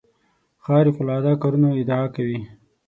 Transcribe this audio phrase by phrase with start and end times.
[0.63, 2.39] خارق العاده کارونو ادعا کوي.